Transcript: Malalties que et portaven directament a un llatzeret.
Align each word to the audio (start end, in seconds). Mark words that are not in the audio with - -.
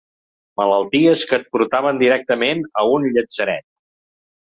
Malalties 0.61 1.27
que 1.33 1.39
et 1.39 1.45
portaven 1.57 2.01
directament 2.07 2.67
a 2.83 2.89
un 2.97 3.09
llatzeret. 3.15 3.71